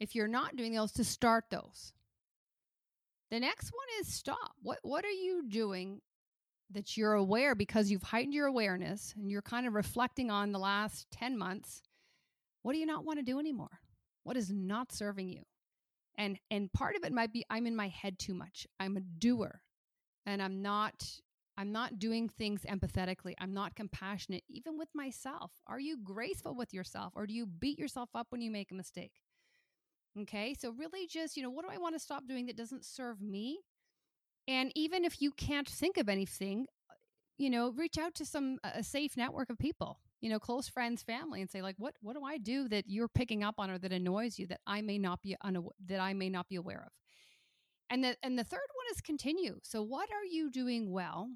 if 0.00 0.14
you're 0.14 0.28
not 0.28 0.56
doing 0.56 0.74
those 0.74 0.92
to 0.92 1.04
start 1.04 1.44
those. 1.50 1.92
The 3.30 3.40
next 3.40 3.70
one 3.72 3.86
is 4.00 4.12
stop. 4.12 4.52
What 4.62 4.78
what 4.82 5.04
are 5.04 5.10
you 5.10 5.44
doing 5.48 6.00
that 6.70 6.96
you're 6.96 7.14
aware 7.14 7.54
because 7.54 7.90
you've 7.90 8.02
heightened 8.02 8.34
your 8.34 8.46
awareness 8.46 9.14
and 9.16 9.30
you're 9.30 9.42
kind 9.42 9.66
of 9.66 9.74
reflecting 9.74 10.30
on 10.30 10.52
the 10.52 10.58
last 10.58 11.06
10 11.12 11.36
months 11.36 11.82
what 12.62 12.72
do 12.72 12.78
you 12.78 12.86
not 12.86 13.04
want 13.04 13.18
to 13.18 13.24
do 13.24 13.38
anymore 13.38 13.80
what 14.22 14.36
is 14.36 14.50
not 14.50 14.90
serving 14.90 15.28
you 15.28 15.42
and 16.16 16.38
and 16.50 16.72
part 16.72 16.96
of 16.96 17.04
it 17.04 17.12
might 17.12 17.32
be 17.32 17.44
i'm 17.50 17.66
in 17.66 17.76
my 17.76 17.88
head 17.88 18.18
too 18.18 18.34
much 18.34 18.66
i'm 18.80 18.96
a 18.96 19.00
doer 19.00 19.60
and 20.24 20.42
i'm 20.42 20.62
not 20.62 20.94
i'm 21.56 21.72
not 21.72 21.98
doing 21.98 22.28
things 22.28 22.62
empathetically. 22.68 23.34
I'm 23.38 23.54
not 23.54 23.74
compassionate 23.74 24.44
even 24.48 24.78
with 24.78 24.88
myself. 24.94 25.52
Are 25.66 25.80
you 25.80 25.98
graceful 25.98 26.54
with 26.54 26.72
yourself 26.74 27.12
or 27.16 27.26
do 27.26 27.34
you 27.34 27.46
beat 27.46 27.78
yourself 27.78 28.10
up 28.14 28.26
when 28.30 28.40
you 28.40 28.50
make 28.50 28.70
a 28.70 28.74
mistake? 28.74 29.12
Okay 30.20 30.54
so 30.54 30.70
really 30.70 31.06
just 31.06 31.36
you 31.36 31.42
know 31.42 31.50
what 31.50 31.64
do 31.64 31.70
i 31.72 31.78
want 31.78 31.94
to 31.94 31.98
stop 31.98 32.26
doing 32.28 32.46
that 32.46 32.56
doesn't 32.56 32.84
serve 32.84 33.20
me? 33.20 33.58
And 34.46 34.70
even 34.74 35.04
if 35.04 35.22
you 35.22 35.32
can't 35.32 35.68
think 35.68 35.96
of 35.96 36.08
anything, 36.08 36.66
uh, 36.90 36.94
you 37.38 37.50
know, 37.50 37.70
reach 37.70 37.98
out 37.98 38.14
to 38.16 38.26
some 38.26 38.58
a 38.64 38.82
safe 38.82 39.16
network 39.16 39.50
of 39.50 39.58
people, 39.58 40.00
you 40.20 40.28
know, 40.30 40.38
close 40.38 40.68
friends, 40.68 41.02
family, 41.02 41.40
and 41.40 41.50
say 41.50 41.62
like, 41.62 41.76
what 41.78 41.94
what 42.02 42.14
do 42.14 42.24
I 42.24 42.38
do 42.38 42.68
that 42.68 42.84
you're 42.88 43.08
picking 43.08 43.42
up 43.42 43.56
on 43.58 43.70
or 43.70 43.78
that 43.78 43.92
annoys 43.92 44.38
you 44.38 44.46
that 44.48 44.60
I 44.66 44.82
may 44.82 44.98
not 44.98 45.22
be 45.22 45.36
unaw- 45.44 45.70
that 45.86 46.00
I 46.00 46.14
may 46.14 46.28
not 46.30 46.48
be 46.48 46.56
aware 46.56 46.82
of. 46.86 46.92
And 47.94 48.02
the 48.02 48.16
and 48.24 48.36
the 48.36 48.42
third 48.42 48.58
one 48.58 48.86
is 48.90 49.00
continue. 49.00 49.60
So 49.62 49.80
what 49.80 50.08
are 50.10 50.24
you 50.24 50.50
doing 50.50 50.90
well 50.90 51.28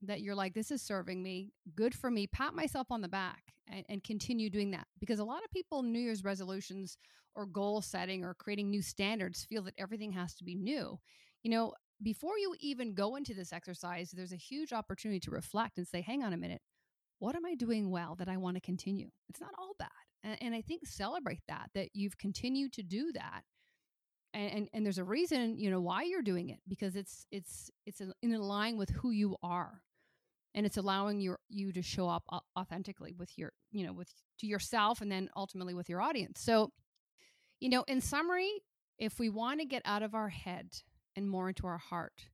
that 0.00 0.22
you're 0.22 0.34
like, 0.34 0.54
this 0.54 0.70
is 0.70 0.80
serving 0.80 1.22
me, 1.22 1.52
good 1.74 1.94
for 1.94 2.10
me, 2.10 2.26
pat 2.26 2.54
myself 2.54 2.86
on 2.90 3.02
the 3.02 3.08
back 3.08 3.42
and, 3.70 3.84
and 3.90 4.02
continue 4.02 4.48
doing 4.48 4.70
that. 4.70 4.86
Because 5.00 5.18
a 5.18 5.24
lot 5.24 5.44
of 5.44 5.50
people, 5.50 5.82
New 5.82 5.98
Year's 5.98 6.24
resolutions 6.24 6.96
or 7.34 7.44
goal 7.44 7.82
setting 7.82 8.24
or 8.24 8.32
creating 8.32 8.70
new 8.70 8.80
standards 8.80 9.44
feel 9.44 9.62
that 9.64 9.74
everything 9.76 10.12
has 10.12 10.34
to 10.36 10.44
be 10.44 10.54
new. 10.54 10.98
You 11.42 11.50
know, 11.50 11.74
before 12.02 12.38
you 12.38 12.54
even 12.58 12.94
go 12.94 13.16
into 13.16 13.34
this 13.34 13.52
exercise, 13.52 14.10
there's 14.10 14.32
a 14.32 14.36
huge 14.36 14.72
opportunity 14.72 15.20
to 15.20 15.30
reflect 15.30 15.76
and 15.76 15.86
say, 15.86 16.00
hang 16.00 16.22
on 16.22 16.32
a 16.32 16.38
minute, 16.38 16.62
what 17.18 17.36
am 17.36 17.44
I 17.44 17.54
doing 17.54 17.90
well 17.90 18.14
that 18.14 18.30
I 18.30 18.38
want 18.38 18.56
to 18.56 18.62
continue? 18.62 19.10
It's 19.28 19.42
not 19.42 19.52
all 19.58 19.74
bad. 19.78 19.90
And, 20.24 20.38
and 20.40 20.54
I 20.54 20.62
think 20.62 20.86
celebrate 20.86 21.42
that, 21.48 21.68
that 21.74 21.90
you've 21.92 22.16
continued 22.16 22.72
to 22.72 22.82
do 22.82 23.12
that. 23.12 23.42
And, 24.34 24.52
and, 24.52 24.68
and 24.72 24.84
there's 24.84 24.98
a 24.98 25.04
reason, 25.04 25.58
you 25.58 25.70
know, 25.70 25.80
why 25.80 26.02
you're 26.02 26.22
doing 26.22 26.50
it 26.50 26.58
because 26.68 26.96
it's 26.96 27.26
it's 27.30 27.70
it's 27.86 28.02
in 28.22 28.32
line 28.38 28.76
with 28.76 28.90
who 28.90 29.10
you 29.10 29.36
are, 29.42 29.82
and 30.54 30.66
it's 30.66 30.76
allowing 30.76 31.20
your 31.20 31.38
you 31.48 31.72
to 31.72 31.82
show 31.82 32.08
up 32.08 32.24
authentically 32.56 33.14
with 33.18 33.36
your 33.38 33.52
you 33.70 33.86
know 33.86 33.92
with 33.92 34.12
to 34.40 34.46
yourself 34.46 35.00
and 35.00 35.10
then 35.10 35.30
ultimately 35.36 35.74
with 35.74 35.88
your 35.88 36.00
audience. 36.00 36.40
So, 36.40 36.72
you 37.60 37.70
know, 37.70 37.84
in 37.88 38.00
summary, 38.00 38.50
if 38.98 39.18
we 39.18 39.28
want 39.28 39.60
to 39.60 39.66
get 39.66 39.82
out 39.84 40.02
of 40.02 40.14
our 40.14 40.28
head 40.28 40.70
and 41.16 41.28
more 41.28 41.48
into 41.48 41.66
our 41.66 41.78
heart, 41.78 42.28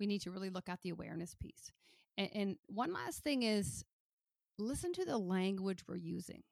we 0.00 0.06
need 0.06 0.22
to 0.22 0.30
really 0.30 0.50
look 0.50 0.68
at 0.68 0.80
the 0.82 0.90
awareness 0.90 1.34
piece. 1.34 1.72
And, 2.16 2.30
and 2.34 2.56
one 2.66 2.92
last 2.92 3.22
thing 3.22 3.42
is 3.42 3.84
listen 4.58 4.92
to 4.94 5.04
the 5.04 5.18
language 5.18 5.84
we're 5.86 5.96
using. 5.96 6.42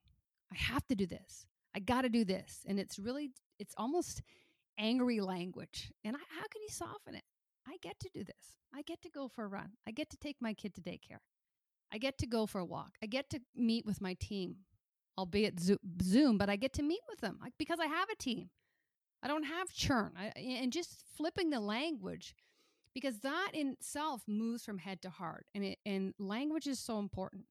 I 0.52 0.56
have 0.56 0.86
to 0.88 0.94
do 0.94 1.06
this. 1.06 1.46
I 1.74 1.80
got 1.80 2.02
to 2.02 2.08
do 2.08 2.24
this. 2.24 2.60
And 2.66 2.78
it's 2.78 2.98
really, 2.98 3.30
it's 3.58 3.74
almost 3.76 4.22
angry 4.78 5.20
language. 5.20 5.92
And 6.04 6.16
I, 6.16 6.18
how 6.18 6.46
can 6.50 6.62
you 6.62 6.68
soften 6.70 7.14
it? 7.14 7.24
I 7.66 7.76
get 7.82 7.98
to 8.00 8.10
do 8.12 8.24
this. 8.24 8.58
I 8.74 8.82
get 8.82 9.02
to 9.02 9.10
go 9.10 9.28
for 9.28 9.44
a 9.44 9.48
run. 9.48 9.70
I 9.86 9.90
get 9.90 10.10
to 10.10 10.16
take 10.16 10.36
my 10.40 10.52
kid 10.52 10.74
to 10.74 10.80
daycare. 10.80 11.20
I 11.92 11.98
get 11.98 12.18
to 12.18 12.26
go 12.26 12.46
for 12.46 12.60
a 12.60 12.64
walk. 12.64 12.96
I 13.02 13.06
get 13.06 13.30
to 13.30 13.40
meet 13.54 13.86
with 13.86 14.00
my 14.00 14.14
team, 14.14 14.56
albeit 15.16 15.60
Zoom, 16.02 16.38
but 16.38 16.50
I 16.50 16.56
get 16.56 16.72
to 16.74 16.82
meet 16.82 17.02
with 17.08 17.20
them 17.20 17.38
because 17.58 17.78
I 17.78 17.86
have 17.86 18.08
a 18.10 18.16
team. 18.16 18.50
I 19.22 19.28
don't 19.28 19.44
have 19.44 19.72
churn. 19.72 20.12
I, 20.18 20.38
and 20.38 20.72
just 20.72 21.04
flipping 21.16 21.50
the 21.50 21.60
language 21.60 22.34
because 22.94 23.20
that 23.20 23.50
in 23.54 23.68
itself 23.68 24.22
moves 24.26 24.64
from 24.64 24.78
head 24.78 25.02
to 25.02 25.10
heart 25.10 25.46
and 25.54 25.64
it, 25.64 25.78
and 25.86 26.14
language 26.18 26.66
is 26.66 26.78
so 26.78 26.98
important. 26.98 27.44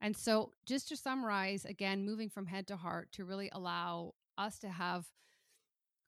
And 0.00 0.16
so 0.16 0.52
just 0.66 0.88
to 0.88 0.96
summarize 0.96 1.64
again 1.64 2.04
moving 2.04 2.28
from 2.28 2.46
head 2.46 2.66
to 2.68 2.76
heart 2.76 3.08
to 3.12 3.24
really 3.24 3.50
allow 3.52 4.14
us 4.38 4.58
to 4.60 4.68
have 4.68 5.06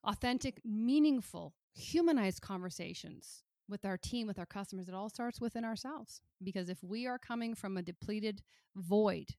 authentic, 0.04 0.60
meaningful, 0.64 1.54
humanized 1.74 2.40
conversations 2.40 3.42
with 3.68 3.84
our 3.84 3.96
team, 3.96 4.26
with 4.26 4.38
our 4.38 4.46
customers, 4.46 4.88
it 4.88 4.94
all 4.94 5.08
starts 5.08 5.40
within 5.40 5.64
ourselves. 5.64 6.20
Because 6.42 6.68
if 6.68 6.82
we 6.82 7.06
are 7.06 7.18
coming 7.18 7.54
from 7.54 7.76
a 7.76 7.82
depleted 7.82 8.42
void, 8.76 9.30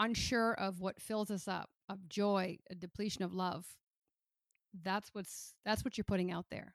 unsure 0.00 0.54
of 0.54 0.80
what 0.80 1.00
fills 1.00 1.30
us 1.30 1.48
up, 1.48 1.70
of 1.88 2.08
joy, 2.08 2.58
a 2.70 2.74
depletion 2.74 3.24
of 3.24 3.34
love, 3.34 3.66
that's 4.82 5.10
what's 5.12 5.54
that's 5.64 5.84
what 5.84 5.96
you're 5.96 6.04
putting 6.04 6.30
out 6.30 6.46
there. 6.50 6.74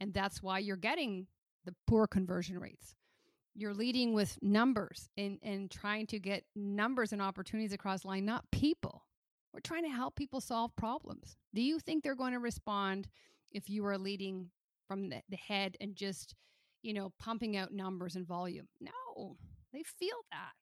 And 0.00 0.14
that's 0.14 0.42
why 0.42 0.60
you're 0.60 0.76
getting 0.76 1.26
the 1.64 1.74
poor 1.86 2.06
conversion 2.06 2.58
rates. 2.58 2.94
You're 3.54 3.74
leading 3.74 4.14
with 4.14 4.38
numbers 4.40 5.08
and 5.16 5.38
and 5.42 5.70
trying 5.70 6.06
to 6.08 6.18
get 6.18 6.44
numbers 6.54 7.12
and 7.12 7.20
opportunities 7.20 7.72
across 7.72 8.04
line 8.04 8.24
not 8.24 8.50
people 8.52 9.02
we're 9.58 9.74
trying 9.74 9.90
to 9.90 9.96
help 9.96 10.14
people 10.14 10.40
solve 10.40 10.74
problems. 10.76 11.36
Do 11.52 11.60
you 11.60 11.80
think 11.80 12.04
they're 12.04 12.14
going 12.14 12.32
to 12.32 12.38
respond 12.38 13.08
if 13.50 13.68
you 13.68 13.84
are 13.86 13.98
leading 13.98 14.50
from 14.86 15.08
the, 15.08 15.20
the 15.28 15.36
head 15.36 15.76
and 15.80 15.96
just 15.96 16.36
you 16.82 16.94
know 16.94 17.12
pumping 17.18 17.56
out 17.56 17.72
numbers 17.72 18.14
and 18.14 18.24
volume? 18.24 18.68
No 18.80 19.36
they 19.72 19.82
feel 19.82 20.16
that. 20.30 20.52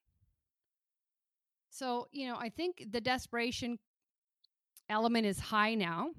So 1.69 2.07
you 2.11 2.27
know 2.27 2.37
i 2.37 2.49
think 2.49 2.83
the 2.89 2.99
desperation 2.99 3.77
element 4.89 5.27
is 5.27 5.39
high 5.39 5.75
now 5.75 6.09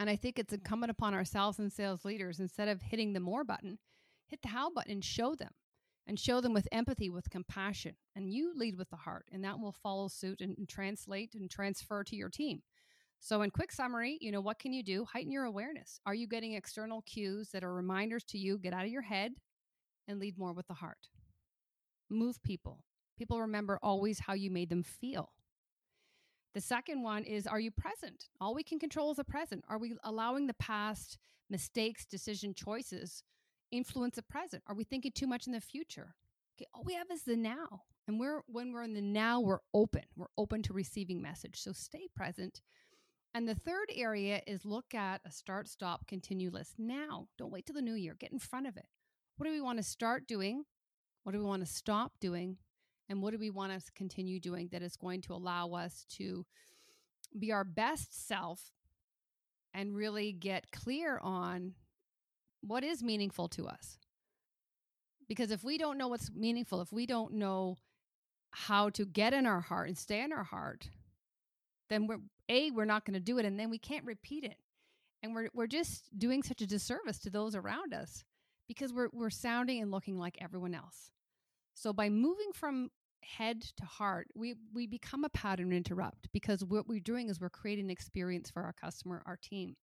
and 0.00 0.08
I 0.08 0.16
think 0.16 0.38
it's 0.38 0.52
incumbent 0.52 0.90
upon 0.90 1.14
ourselves 1.14 1.58
and 1.58 1.72
sales 1.72 2.04
leaders, 2.04 2.38
instead 2.38 2.68
of 2.68 2.80
hitting 2.80 3.12
the 3.12 3.20
more 3.20 3.42
button, 3.42 3.78
hit 4.28 4.40
the 4.42 4.48
how 4.48 4.70
button 4.70 4.92
and 4.92 5.04
show 5.04 5.34
them 5.34 5.50
and 6.08 6.18
show 6.18 6.40
them 6.40 6.54
with 6.54 6.66
empathy, 6.72 7.10
with 7.10 7.30
compassion. 7.30 7.94
And 8.16 8.32
you 8.32 8.52
lead 8.56 8.76
with 8.76 8.88
the 8.88 8.96
heart, 8.96 9.26
and 9.30 9.44
that 9.44 9.60
will 9.60 9.72
follow 9.72 10.08
suit 10.08 10.40
and, 10.40 10.56
translate 10.68 11.34
and 11.34 11.50
transfer 11.50 12.02
to 12.02 12.16
your 12.16 12.30
team. 12.30 12.62
So, 13.20 13.42
in 13.42 13.50
quick 13.50 13.72
summary, 13.72 14.16
you 14.20 14.32
know, 14.32 14.40
what 14.40 14.58
can 14.58 14.72
you 14.72 14.82
do? 14.82 15.04
Heighten 15.04 15.30
your 15.30 15.44
awareness. 15.44 16.00
Are 16.06 16.14
you 16.14 16.26
getting 16.26 16.54
external 16.54 17.02
cues 17.02 17.50
that 17.50 17.62
are 17.62 17.74
reminders 17.74 18.24
to 18.24 18.38
you? 18.38 18.58
Get 18.58 18.72
out 18.72 18.84
of 18.84 18.90
your 18.90 19.02
head 19.02 19.32
and 20.06 20.18
lead 20.18 20.38
more 20.38 20.52
with 20.52 20.66
the 20.66 20.74
heart. 20.74 21.08
Move 22.08 22.42
people. 22.42 22.84
People 23.18 23.40
remember 23.40 23.78
always 23.82 24.20
how 24.20 24.32
you 24.32 24.50
made 24.50 24.70
them 24.70 24.84
feel. 24.84 25.32
The 26.54 26.60
second 26.60 27.02
one 27.02 27.24
is 27.24 27.46
Are 27.46 27.60
you 27.60 27.70
present? 27.70 28.28
All 28.40 28.54
we 28.54 28.62
can 28.62 28.78
control 28.78 29.10
is 29.10 29.18
the 29.18 29.24
present. 29.24 29.64
Are 29.68 29.78
we 29.78 29.94
allowing 30.04 30.46
the 30.46 30.54
past 30.54 31.18
mistakes, 31.50 32.06
decision 32.06 32.54
choices 32.54 33.22
influence 33.70 34.16
the 34.16 34.22
present? 34.22 34.62
Are 34.66 34.74
we 34.74 34.84
thinking 34.84 35.12
too 35.12 35.26
much 35.26 35.46
in 35.46 35.52
the 35.52 35.60
future? 35.60 36.14
Okay, 36.56 36.66
all 36.74 36.82
we 36.84 36.94
have 36.94 37.10
is 37.10 37.22
the 37.22 37.36
now. 37.36 37.82
And 38.06 38.18
we're 38.18 38.40
when 38.46 38.72
we're 38.72 38.82
in 38.82 38.94
the 38.94 39.02
now, 39.02 39.40
we're 39.40 39.60
open. 39.74 40.02
We're 40.16 40.26
open 40.36 40.62
to 40.62 40.72
receiving 40.72 41.20
message. 41.20 41.60
So 41.60 41.72
stay 41.72 42.08
present. 42.14 42.62
And 43.34 43.46
the 43.46 43.54
third 43.54 43.92
area 43.94 44.40
is 44.46 44.64
look 44.64 44.94
at 44.94 45.20
a 45.26 45.30
start, 45.30 45.68
stop, 45.68 46.06
continue 46.06 46.50
list 46.50 46.74
now. 46.78 47.28
Don't 47.36 47.52
wait 47.52 47.66
till 47.66 47.74
the 47.74 47.82
new 47.82 47.94
year. 47.94 48.16
Get 48.18 48.32
in 48.32 48.38
front 48.38 48.66
of 48.66 48.76
it. 48.76 48.86
What 49.36 49.46
do 49.46 49.52
we 49.52 49.60
want 49.60 49.78
to 49.78 49.84
start 49.84 50.26
doing? 50.26 50.64
What 51.22 51.32
do 51.32 51.38
we 51.38 51.44
want 51.44 51.64
to 51.64 51.70
stop 51.70 52.12
doing? 52.20 52.56
and 53.08 53.22
what 53.22 53.32
do 53.32 53.38
we 53.38 53.50
want 53.50 53.72
to 53.72 53.92
continue 53.92 54.38
doing 54.38 54.68
that 54.72 54.82
is 54.82 54.96
going 54.96 55.22
to 55.22 55.32
allow 55.32 55.70
us 55.72 56.04
to 56.10 56.44
be 57.38 57.52
our 57.52 57.64
best 57.64 58.26
self 58.26 58.72
and 59.74 59.96
really 59.96 60.32
get 60.32 60.70
clear 60.70 61.18
on 61.22 61.72
what 62.60 62.84
is 62.84 63.02
meaningful 63.02 63.48
to 63.48 63.66
us. 63.66 63.98
Because 65.28 65.50
if 65.50 65.62
we 65.62 65.78
don't 65.78 65.98
know 65.98 66.08
what's 66.08 66.30
meaningful, 66.32 66.80
if 66.80 66.92
we 66.92 67.06
don't 67.06 67.34
know 67.34 67.76
how 68.50 68.90
to 68.90 69.04
get 69.04 69.34
in 69.34 69.46
our 69.46 69.60
heart 69.60 69.88
and 69.88 69.98
stay 69.98 70.22
in 70.22 70.32
our 70.32 70.44
heart, 70.44 70.88
then 71.90 72.06
we're 72.06 72.20
a 72.48 72.70
we're 72.70 72.84
not 72.84 73.04
going 73.04 73.14
to 73.14 73.20
do 73.20 73.38
it 73.38 73.44
and 73.44 73.58
then 73.58 73.70
we 73.70 73.78
can't 73.78 74.04
repeat 74.04 74.44
it. 74.44 74.56
And 75.22 75.34
we're 75.34 75.48
we're 75.52 75.66
just 75.66 76.08
doing 76.18 76.42
such 76.42 76.62
a 76.62 76.66
disservice 76.66 77.18
to 77.20 77.30
those 77.30 77.54
around 77.54 77.92
us 77.92 78.24
because 78.68 78.92
we're 78.92 79.08
we're 79.12 79.30
sounding 79.30 79.82
and 79.82 79.90
looking 79.90 80.18
like 80.18 80.38
everyone 80.40 80.74
else. 80.74 81.10
So 81.74 81.92
by 81.92 82.08
moving 82.08 82.52
from 82.54 82.90
head 83.22 83.60
to 83.62 83.84
heart, 83.84 84.28
we 84.34 84.54
we 84.72 84.86
become 84.86 85.24
a 85.24 85.28
pattern 85.30 85.72
interrupt 85.72 86.28
because 86.32 86.64
what 86.64 86.88
we're 86.88 87.00
doing 87.00 87.28
is 87.28 87.40
we're 87.40 87.50
creating 87.50 87.86
an 87.86 87.90
experience 87.90 88.50
for 88.50 88.62
our 88.62 88.72
customer, 88.72 89.22
our 89.26 89.36
team 89.36 89.76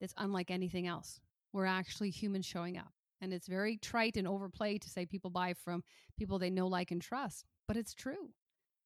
that's 0.00 0.14
unlike 0.16 0.50
anything 0.50 0.86
else. 0.86 1.20
We're 1.52 1.66
actually 1.66 2.10
humans 2.10 2.46
showing 2.46 2.78
up. 2.78 2.92
And 3.20 3.32
it's 3.34 3.48
very 3.48 3.76
trite 3.76 4.16
and 4.16 4.26
overplayed 4.26 4.82
to 4.82 4.90
say 4.90 5.04
people 5.04 5.30
buy 5.30 5.52
from 5.52 5.82
people 6.16 6.38
they 6.38 6.50
know, 6.50 6.66
like, 6.66 6.90
and 6.90 7.02
trust, 7.02 7.44
but 7.68 7.76
it's 7.76 7.94
true. 7.94 8.30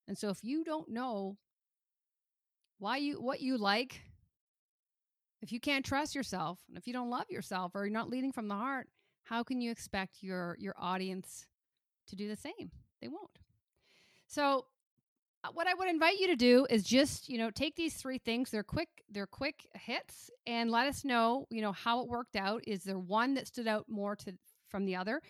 And 0.09 0.19
so 0.19 0.29
if 0.29 0.43
you 0.43 0.65
don't 0.65 0.89
know 0.89 1.37
why 2.79 2.97
you 2.97 3.23
what 3.23 3.41
you 3.41 3.57
like, 3.57 4.03
if 5.41 5.53
you 5.53 5.61
can't 5.61 5.85
trust 5.85 6.15
yourself, 6.15 6.59
and 6.69 6.77
if 6.77 6.87
you 6.87 6.93
don't 6.93 7.11
love 7.11 7.31
yourself 7.31 7.73
or 7.75 7.85
you're 7.85 7.93
not 7.93 8.11
leading 8.11 8.33
from 8.33 8.49
the 8.49 8.55
heart, 8.55 8.89
how 9.23 9.43
can 9.43 9.61
you 9.61 9.71
expect 9.71 10.23
your 10.23 10.57
your 10.59 10.75
audience 10.79 11.47
to 12.09 12.17
do 12.17 12.29
the 12.29 12.37
same? 12.37 12.71
They 13.01 13.09
won't. 13.09 13.39
So 14.27 14.67
what 15.53 15.67
I 15.67 15.75
would 15.75 15.89
invite 15.89 16.19
you 16.19 16.29
to 16.29 16.37
do 16.37 16.67
is 16.71 16.85
just, 16.85 17.29
you 17.29 17.39
know, 17.39 17.51
take 17.51 17.77
these 17.77 17.95
three 17.95 18.19
things. 18.19 18.51
They're 18.51 18.63
quick, 18.63 18.89
they're 19.11 19.27
quick 19.27 19.67
hits 19.75 20.31
and 20.47 20.71
let 20.71 20.87
us 20.87 21.05
know, 21.05 21.47
you 21.51 21.61
know, 21.61 21.73
how 21.73 22.01
it 22.01 22.09
worked 22.09 22.37
out. 22.37 22.63
Is 22.67 22.85
there 22.85 22.99
one 22.99 23.35
that 23.35 23.47
stood 23.47 23.69
out 23.69 23.85
more 23.89 24.17
to 24.17 24.33
from 24.69 24.85
the 24.85 24.97
other? 24.97 25.21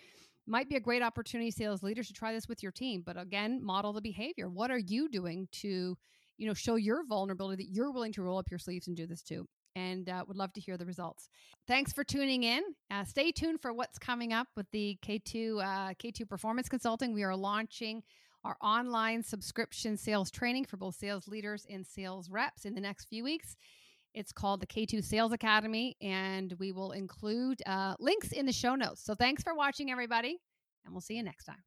Might 0.47 0.69
be 0.69 0.75
a 0.75 0.79
great 0.79 1.01
opportunity 1.01 1.51
sales 1.51 1.81
leaders 1.83 2.07
to 2.07 2.13
try 2.13 2.31
this 2.31 2.47
with 2.47 2.61
your 2.61 2.71
team, 2.71 3.01
but 3.05 3.19
again, 3.19 3.63
model 3.63 3.93
the 3.93 4.01
behavior. 4.01 4.47
What 4.47 4.69
are 4.69 4.77
you 4.77 5.09
doing 5.09 5.47
to, 5.53 5.97
you 6.37 6.47
know, 6.47 6.53
show 6.53 6.75
your 6.75 7.03
vulnerability 7.05 7.63
that 7.63 7.71
you're 7.71 7.91
willing 7.91 8.13
to 8.13 8.21
roll 8.21 8.37
up 8.37 8.51
your 8.51 8.59
sleeves 8.59 8.87
and 8.87 8.95
do 8.95 9.07
this 9.07 9.21
too? 9.21 9.47
and 9.75 10.09
uh, 10.09 10.23
would 10.27 10.37
love 10.37 10.53
to 10.53 10.61
hear 10.61 10.77
the 10.77 10.85
results. 10.85 11.29
Thanks 11.67 11.91
for 11.91 12.03
tuning 12.03 12.43
in. 12.43 12.63
Uh, 12.89 13.03
stay 13.03 13.31
tuned 13.31 13.61
for 13.61 13.73
what's 13.73 13.99
coming 13.99 14.31
up 14.31 14.47
with 14.55 14.69
the 14.71 14.97
K2 15.05 15.61
uh, 15.61 15.93
K2 16.01 16.27
Performance 16.27 16.69
Consulting. 16.69 17.13
We 17.13 17.23
are 17.23 17.35
launching 17.35 18.01
our 18.45 18.55
online 18.61 19.23
subscription 19.23 19.97
sales 19.97 20.29
training 20.29 20.65
for 20.65 20.77
both 20.77 20.95
sales 20.95 21.27
leaders 21.27 21.65
and 21.69 21.85
sales 21.85 22.29
reps 22.29 22.63
in 22.65 22.75
the 22.75 22.81
next 22.81 23.05
few 23.05 23.23
weeks. 23.23 23.57
It's 24.13 24.31
called 24.31 24.61
the 24.61 24.67
K2 24.67 25.03
Sales 25.03 25.33
Academy, 25.33 25.97
and 25.99 26.53
we 26.57 26.71
will 26.71 26.93
include 26.93 27.61
uh, 27.65 27.95
links 27.99 28.31
in 28.31 28.45
the 28.45 28.53
show 28.53 28.75
notes. 28.75 29.03
So 29.03 29.15
thanks 29.15 29.43
for 29.43 29.53
watching, 29.53 29.91
everybody, 29.91 30.37
and 30.85 30.93
we'll 30.93 31.01
see 31.01 31.15
you 31.15 31.23
next 31.23 31.43
time. 31.43 31.63